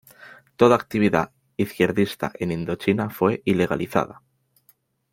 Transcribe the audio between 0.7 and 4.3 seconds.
actividad izquierdista en Indochina fue ilegalizada.